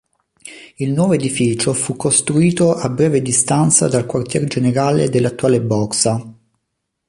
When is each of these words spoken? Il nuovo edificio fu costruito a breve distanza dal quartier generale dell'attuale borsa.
Il 0.79 0.93
nuovo 0.93 1.13
edificio 1.13 1.73
fu 1.73 1.95
costruito 1.95 2.73
a 2.73 2.89
breve 2.89 3.21
distanza 3.21 3.87
dal 3.87 4.07
quartier 4.07 4.45
generale 4.45 5.09
dell'attuale 5.11 5.61
borsa. 5.61 6.35